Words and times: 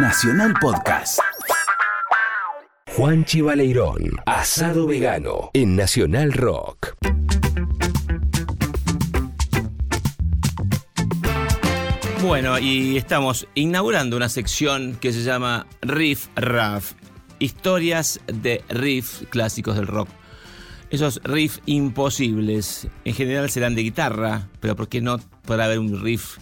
Nacional 0.00 0.54
Podcast. 0.60 1.18
Juan 2.96 3.24
Chivaleirón, 3.24 3.98
asado 4.26 4.86
vegano 4.86 5.50
en 5.54 5.74
Nacional 5.74 6.32
Rock. 6.32 6.94
Bueno, 12.22 12.60
y 12.60 12.96
estamos 12.96 13.48
inaugurando 13.54 14.16
una 14.16 14.28
sección 14.28 14.96
que 15.00 15.12
se 15.12 15.24
llama 15.24 15.66
Riff 15.82 16.28
Raff. 16.36 16.92
Historias 17.40 18.20
de 18.26 18.62
riff 18.68 19.24
clásicos 19.30 19.74
del 19.74 19.88
rock. 19.88 20.08
Esos 20.90 21.20
riffs 21.24 21.60
imposibles, 21.66 22.86
en 23.04 23.14
general 23.14 23.50
serán 23.50 23.74
de 23.74 23.82
guitarra, 23.82 24.48
pero 24.60 24.76
¿por 24.76 24.88
qué 24.88 25.00
no 25.00 25.18
podrá 25.44 25.64
haber 25.64 25.80
un 25.80 26.00
riff 26.00 26.38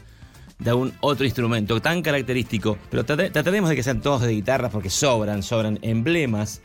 de 0.59 0.71
algún 0.71 0.93
otro 1.01 1.25
instrumento 1.25 1.81
tan 1.81 2.03
característico? 2.03 2.79
Pero 2.91 3.05
trataremos 3.05 3.71
de 3.71 3.77
que 3.77 3.83
sean 3.83 4.01
todos 4.01 4.23
de 4.23 4.33
guitarra 4.33 4.69
porque 4.71 4.91
sobran, 4.91 5.43
sobran 5.43 5.79
emblemas 5.83 6.61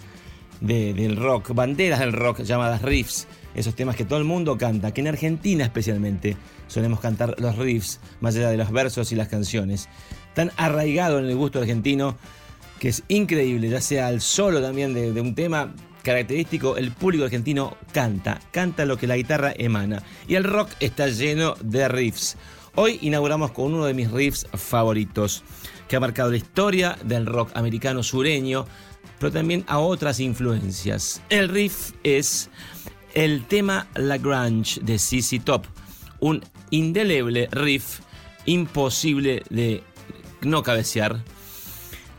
del 0.60 1.16
rock, 1.16 1.54
banderas 1.54 2.00
del 2.00 2.14
rock 2.14 2.42
llamadas 2.42 2.82
riffs, 2.82 3.28
esos 3.56 3.76
temas 3.76 3.96
que 3.96 4.06
todo 4.06 4.20
el 4.20 4.26
mundo 4.26 4.58
canta, 4.58 4.94
que 4.94 5.02
en 5.02 5.08
Argentina 5.08 5.64
especialmente 5.64 6.38
solemos 6.68 7.00
cantar 7.00 7.36
los 7.40 7.58
riffs, 7.58 8.00
más 8.20 8.36
allá 8.36 8.50
de 8.50 8.58
los 8.58 8.72
versos 8.72 9.12
y 9.12 9.16
las 9.16 9.28
canciones. 9.28 9.90
Tan 10.34 10.52
arraigado 10.58 11.20
en 11.20 11.26
el 11.26 11.36
gusto 11.36 11.60
argentino 11.60 12.16
que 12.80 12.90
es 12.90 13.04
increíble, 13.08 13.70
ya 13.70 13.82
sea 13.82 14.10
el 14.10 14.22
solo 14.22 14.62
también 14.62 14.94
de 14.94 15.22
un 15.22 15.36
tema 15.36 15.74
característico, 16.02 16.78
el 16.78 16.92
público 16.92 17.26
argentino 17.26 17.78
canta, 17.92 18.40
canta 18.52 18.86
lo 18.86 18.98
que 18.98 19.08
la 19.08 19.18
guitarra 19.18 19.54
emana. 19.56 20.04
Y 20.28 20.36
el 20.36 20.44
rock 20.44 20.72
está 20.80 21.08
lleno 21.08 21.56
de 21.62 21.88
riffs. 21.88 22.38
Hoy 22.76 23.00
inauguramos 23.02 23.52
con 23.52 23.74
uno 23.74 23.86
de 23.86 23.94
mis 23.94 24.10
riffs 24.10 24.48
favoritos, 24.54 25.44
que 25.90 25.98
ha 25.98 26.00
marcado 26.00 26.32
la 26.32 26.38
historia 26.38 26.98
del 27.04 27.26
rock 27.26 27.52
americano 27.56 28.02
sureño, 28.02 28.66
pero 29.20 29.32
también 29.32 29.66
a 29.68 29.80
otras 29.80 30.22
influencias. 30.22 31.22
El 31.30 31.50
riff 31.50 31.92
es 32.04 32.50
el 33.14 33.46
tema 33.46 33.88
Lagrange 33.96 34.80
de 34.82 34.98
CC 34.98 35.40
Top, 35.40 35.66
un 36.22 36.42
indeleble 36.70 37.50
riff 37.52 38.00
imposible 38.46 39.44
de 39.50 39.84
no 40.42 40.64
cabecear. 40.64 41.22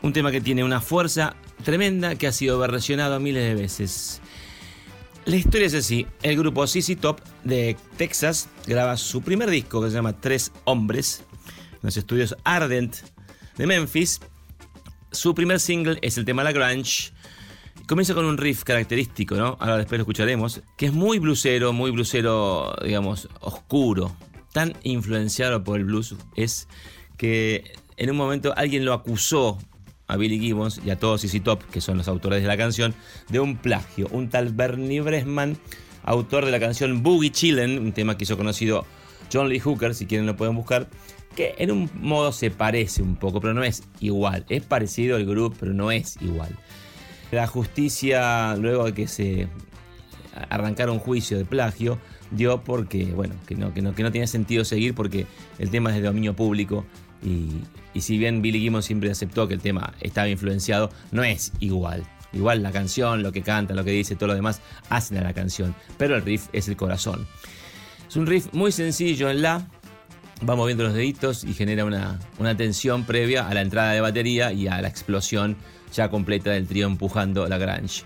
Un 0.03 0.13
tema 0.13 0.31
que 0.31 0.41
tiene 0.41 0.63
una 0.63 0.81
fuerza 0.81 1.35
tremenda 1.63 2.15
que 2.15 2.27
ha 2.27 2.31
sido 2.31 2.59
versionado 2.59 3.19
miles 3.19 3.43
de 3.43 3.55
veces. 3.55 4.21
La 5.25 5.35
historia 5.37 5.67
es 5.67 5.73
así, 5.73 6.05
el 6.21 6.37
grupo 6.37 6.67
CC 6.67 6.95
Top 6.95 7.21
de 7.43 7.77
Texas 7.97 8.49
graba 8.67 8.97
su 8.97 9.21
primer 9.21 9.49
disco 9.49 9.81
que 9.81 9.89
se 9.89 9.95
llama 9.95 10.19
Tres 10.19 10.51
Hombres 10.65 11.23
en 11.71 11.79
los 11.81 11.97
estudios 11.97 12.35
Ardent 12.43 12.95
de 13.57 13.67
Memphis 13.67 14.19
su 15.13 15.35
primer 15.35 15.59
single 15.59 15.99
es 16.01 16.17
el 16.17 16.25
tema 16.25 16.43
Lagrange. 16.43 17.11
Comienza 17.87 18.15
con 18.15 18.25
un 18.25 18.37
riff 18.37 18.63
característico, 18.63 19.35
¿no? 19.35 19.57
Ahora 19.59 19.77
después 19.77 19.99
lo 19.99 20.03
escucharemos. 20.03 20.61
Que 20.75 20.87
es 20.87 20.93
muy 20.93 21.19
blusero, 21.19 21.71
muy 21.71 21.91
blusero, 21.91 22.75
digamos, 22.83 23.29
oscuro. 23.39 24.15
Tan 24.53 24.73
influenciado 24.81 25.63
por 25.63 25.79
el 25.79 25.85
blues 25.85 26.15
es 26.35 26.67
que 27.17 27.73
en 27.97 28.09
un 28.09 28.17
momento 28.17 28.53
alguien 28.57 28.85
lo 28.85 28.93
acusó 28.93 29.59
a 30.07 30.17
Billy 30.17 30.39
Gibbons 30.39 30.81
y 30.85 30.89
a 30.89 30.99
todos 30.99 31.21
CC 31.21 31.39
Top, 31.39 31.63
que 31.71 31.81
son 31.81 31.97
los 31.97 32.07
autores 32.07 32.41
de 32.41 32.47
la 32.47 32.57
canción, 32.57 32.93
de 33.29 33.39
un 33.39 33.57
plagio. 33.57 34.07
Un 34.11 34.29
tal 34.29 34.53
Bernie 34.53 35.01
Bresman, 35.01 35.57
autor 36.03 36.45
de 36.45 36.51
la 36.51 36.59
canción 36.59 37.03
Boogie 37.03 37.31
Chillin', 37.31 37.79
un 37.79 37.93
tema 37.93 38.17
que 38.17 38.23
hizo 38.25 38.37
conocido 38.37 38.85
John 39.31 39.49
Lee 39.49 39.59
Hooker, 39.59 39.95
si 39.95 40.05
quieren 40.05 40.25
lo 40.25 40.35
pueden 40.35 40.55
buscar, 40.55 40.87
que 41.35 41.55
en 41.57 41.71
un 41.71 41.89
modo 41.95 42.31
se 42.31 42.51
parece 42.51 43.01
un 43.01 43.15
poco, 43.15 43.41
pero 43.41 43.53
no 43.53 43.63
es 43.63 43.83
igual. 43.99 44.45
Es 44.49 44.63
parecido 44.63 45.15
al 45.15 45.25
grupo, 45.25 45.55
pero 45.59 45.73
no 45.73 45.91
es 45.91 46.17
igual. 46.21 46.55
La 47.31 47.47
justicia, 47.47 48.55
luego 48.55 48.85
de 48.85 48.93
que 48.93 49.07
se 49.07 49.47
arrancara 50.49 50.91
un 50.91 50.99
juicio 50.99 51.37
de 51.37 51.45
plagio, 51.45 51.97
dio 52.31 52.63
porque, 52.63 53.05
bueno, 53.05 53.35
que 53.47 53.55
no, 53.55 53.73
que 53.73 53.81
no, 53.81 53.95
que 53.95 54.03
no 54.03 54.11
tiene 54.11 54.27
sentido 54.27 54.65
seguir 54.65 54.93
porque 54.93 55.25
el 55.59 55.69
tema 55.69 55.89
es 55.89 55.95
de 55.95 56.03
dominio 56.03 56.35
público 56.35 56.85
y, 57.23 58.01
si 58.01 58.17
bien 58.17 58.41
Billy 58.41 58.59
Gibbons 58.59 58.85
siempre 58.85 59.09
aceptó 59.09 59.47
que 59.47 59.53
el 59.53 59.61
tema 59.61 59.93
estaba 60.01 60.27
influenciado, 60.27 60.91
no 61.11 61.23
es 61.23 61.53
igual. 61.59 62.03
Igual 62.33 62.63
la 62.63 62.71
canción, 62.71 63.21
lo 63.21 63.31
que 63.31 63.43
canta, 63.43 63.73
lo 63.73 63.83
que 63.83 63.91
dice, 63.91 64.15
todo 64.15 64.27
lo 64.27 64.35
demás, 64.35 64.61
hacen 64.89 65.17
a 65.17 65.21
la 65.21 65.33
canción. 65.33 65.75
Pero 65.97 66.15
el 66.15 66.23
riff 66.23 66.47
es 66.51 66.67
el 66.67 66.75
corazón. 66.75 67.27
Es 68.07 68.15
un 68.15 68.25
riff 68.25 68.47
muy 68.53 68.71
sencillo 68.71 69.29
en 69.29 69.41
la, 69.41 69.67
va 70.47 70.55
moviendo 70.55 70.83
los 70.83 70.93
deditos 70.93 71.43
y 71.43 71.53
genera 71.53 71.85
una, 71.85 72.57
tensión 72.57 73.05
previa 73.05 73.47
a 73.47 73.53
la 73.53 73.61
entrada 73.61 73.93
de 73.93 74.01
batería 74.01 74.51
y 74.51 74.67
a 74.67 74.81
la 74.81 74.87
explosión 74.87 75.55
ya 75.93 76.09
completa 76.09 76.51
del 76.51 76.67
trío 76.67 76.87
empujando 76.87 77.47
la 77.47 77.57
Grange. 77.57 78.03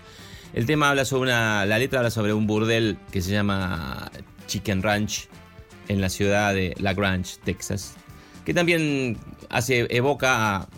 El 0.52 0.66
tema 0.66 0.90
habla 0.90 1.04
sobre 1.04 1.30
una. 1.30 1.66
La 1.66 1.78
letra 1.78 2.00
habla 2.00 2.10
sobre 2.10 2.32
un 2.32 2.46
burdel 2.46 2.98
que 3.10 3.20
se 3.20 3.32
llama 3.32 4.10
Chicken 4.46 4.82
Ranch 4.82 5.28
en 5.88 6.00
la 6.00 6.08
ciudad 6.08 6.54
de 6.54 6.74
La 6.78 6.94
Grange, 6.94 7.36
Texas. 7.44 7.96
Que 8.48 8.54
también 8.54 9.18
hace, 9.50 9.86
evoca 9.94 10.56
a, 10.56 10.68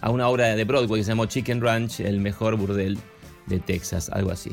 a 0.00 0.10
una 0.10 0.26
obra 0.26 0.56
de 0.56 0.64
Broadway 0.64 1.00
que 1.00 1.04
se 1.04 1.12
llamó 1.12 1.26
Chicken 1.26 1.60
Ranch, 1.60 2.00
el 2.00 2.18
mejor 2.18 2.56
burdel 2.56 2.98
de 3.46 3.60
Texas, 3.60 4.10
algo 4.10 4.32
así. 4.32 4.50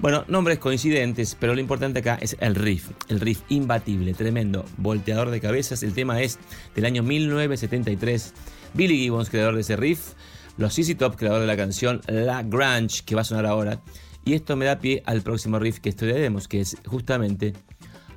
Bueno, 0.00 0.24
nombres 0.26 0.58
coincidentes, 0.58 1.36
pero 1.38 1.54
lo 1.54 1.60
importante 1.60 2.00
acá 2.00 2.18
es 2.20 2.36
el 2.40 2.56
riff. 2.56 2.90
El 3.06 3.20
riff 3.20 3.42
imbatible, 3.50 4.14
tremendo, 4.14 4.64
volteador 4.78 5.30
de 5.30 5.40
cabezas. 5.40 5.84
El 5.84 5.94
tema 5.94 6.20
es 6.20 6.40
del 6.74 6.86
año 6.86 7.04
1973. 7.04 8.34
Billy 8.74 8.98
Gibbons, 8.98 9.30
creador 9.30 9.54
de 9.54 9.60
ese 9.60 9.76
riff. 9.76 10.14
Los 10.56 10.74
CC 10.74 10.96
Top, 10.96 11.14
creador 11.14 11.42
de 11.42 11.46
la 11.46 11.56
canción 11.56 12.00
La 12.08 12.42
Grange, 12.42 13.04
que 13.04 13.14
va 13.14 13.20
a 13.20 13.24
sonar 13.24 13.46
ahora. 13.46 13.80
Y 14.24 14.34
esto 14.34 14.56
me 14.56 14.64
da 14.64 14.80
pie 14.80 15.04
al 15.06 15.22
próximo 15.22 15.60
riff 15.60 15.78
que 15.78 15.90
estudiaremos, 15.90 16.48
que 16.48 16.62
es 16.62 16.78
justamente 16.84 17.52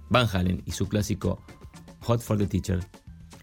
Van 0.09 0.27
Halen 0.33 0.63
y 0.65 0.71
su 0.71 0.89
clásico 0.89 1.39
Hot 1.99 2.19
for 2.19 2.39
the 2.39 2.47
Teacher. 2.47 2.79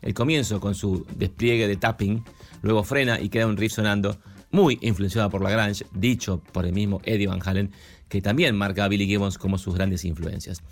El 0.02 0.14
comienzo 0.14 0.60
con 0.60 0.74
su 0.74 1.06
despliegue 1.16 1.68
de 1.68 1.76
tapping, 1.76 2.24
luego 2.62 2.84
frena 2.84 3.20
y 3.20 3.28
queda 3.28 3.46
un 3.46 3.56
riff 3.56 3.72
sonando 3.72 4.18
muy 4.50 4.78
influenciado 4.80 5.28
por 5.30 5.42
La 5.42 5.50
Grange, 5.50 5.84
dicho 5.92 6.42
por 6.52 6.64
el 6.64 6.72
mismo 6.72 7.00
Eddie 7.04 7.26
Van 7.26 7.40
Halen, 7.44 7.70
que 8.08 8.22
también 8.22 8.56
marca 8.56 8.84
a 8.84 8.88
Billy 8.88 9.06
Gibbons 9.06 9.36
como 9.36 9.58
sus 9.58 9.74
grandes 9.74 10.04
influencias. 10.04 10.62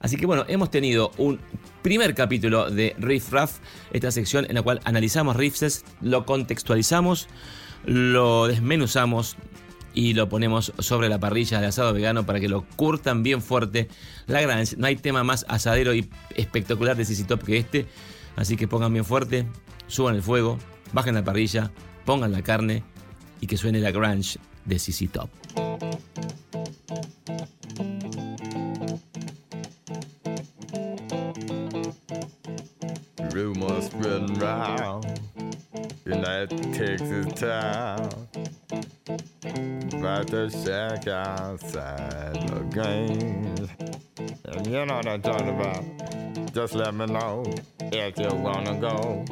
Así 0.00 0.16
que 0.16 0.26
bueno, 0.26 0.44
hemos 0.48 0.70
tenido 0.70 1.10
un 1.18 1.38
primer 1.82 2.14
capítulo 2.14 2.70
de 2.70 2.94
Riff 2.98 3.30
Raff, 3.30 3.58
esta 3.92 4.10
sección 4.10 4.46
en 4.48 4.54
la 4.54 4.62
cual 4.62 4.80
analizamos 4.84 5.36
riffs, 5.36 5.84
lo 6.00 6.24
contextualizamos, 6.24 7.28
lo 7.84 8.46
desmenuzamos 8.46 9.36
y 9.92 10.14
lo 10.14 10.28
ponemos 10.28 10.72
sobre 10.78 11.08
la 11.08 11.18
parrilla 11.18 11.60
de 11.60 11.66
asado 11.66 11.92
vegano 11.92 12.24
para 12.24 12.40
que 12.40 12.48
lo 12.48 12.64
curtan 12.76 13.22
bien 13.22 13.42
fuerte. 13.42 13.88
La 14.26 14.40
gran, 14.40 14.64
no 14.76 14.86
hay 14.86 14.96
tema 14.96 15.24
más 15.24 15.44
asadero 15.48 15.94
y 15.94 16.08
espectacular 16.36 16.96
de 16.96 17.04
CC 17.04 17.24
Top 17.24 17.42
que 17.42 17.58
este, 17.58 17.86
así 18.38 18.56
que 18.56 18.68
pongan 18.68 18.92
bien 18.92 19.04
fuerte, 19.04 19.46
suban 19.88 20.14
el 20.14 20.22
fuego, 20.22 20.58
bajen 20.92 21.16
la 21.16 21.24
parrilla, 21.24 21.72
pongan 22.04 22.30
la 22.30 22.42
carne 22.42 22.84
y 23.40 23.48
que 23.48 23.56
suene 23.56 23.80
la 23.80 23.90
grunge 23.90 24.38
de 24.64 24.78
CC 24.78 25.08
Top. 25.08 25.28
Rumors 33.32 33.86
spreading 33.86 34.38
round 34.38 35.20
that 36.06 36.48
Texas 36.72 37.26
town 37.34 38.08
about 39.98 40.28
the 40.28 40.48
shack 40.48 41.08
outside 41.08 42.34
the 42.48 42.60
games. 42.72 43.68
And 44.44 44.66
you 44.66 44.86
know 44.86 44.94
what 44.94 45.06
I'm 45.08 45.22
talking 45.22 45.48
about. 45.48 45.84
Just 46.54 46.74
let 46.74 46.94
me 46.94 47.06
know 47.06 47.44
if 47.92 48.18
you 48.18 48.28
wanna 48.36 48.74
go 48.80 49.24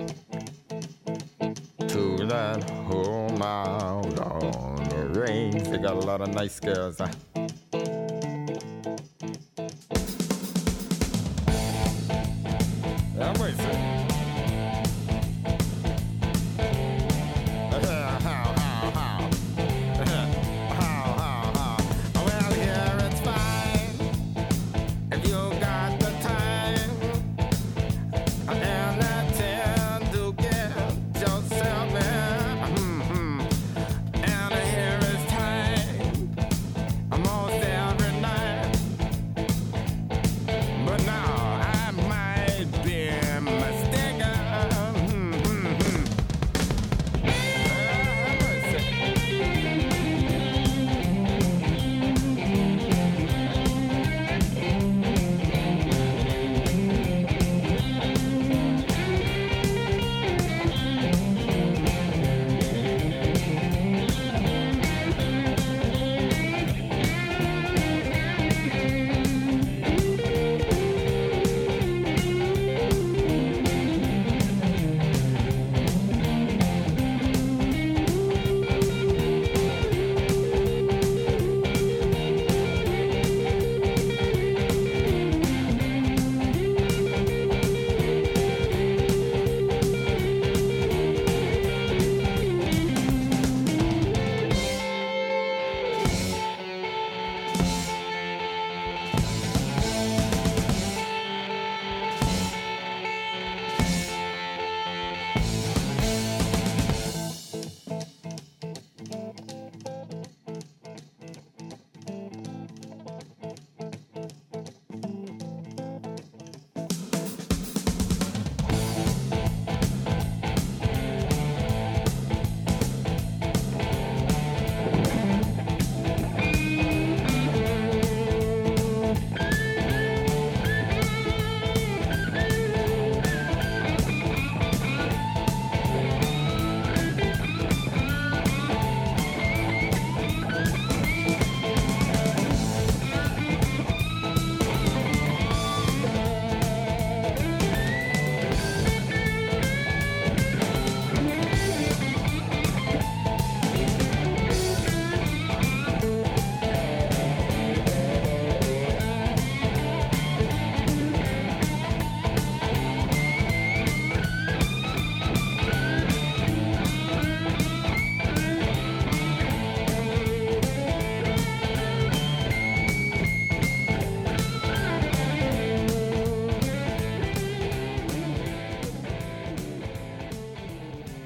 to 1.88 2.26
that 2.26 2.68
home 2.70 3.42
out 3.42 4.18
on 4.20 4.88
the 4.88 5.20
range. 5.20 5.68
They 5.68 5.78
got 5.78 5.94
a 5.94 6.06
lot 6.06 6.20
of 6.20 6.28
nice 6.28 6.58
girls. 6.60 7.00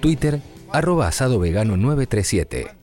Twitter, 0.01 0.41
arroba 0.73 1.09
asado 1.09 1.39
vegano 1.39 1.77
937. 1.77 2.80